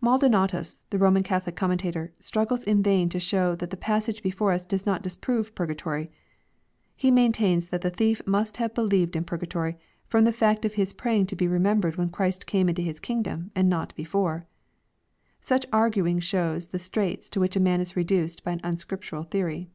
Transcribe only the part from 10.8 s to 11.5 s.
praying to be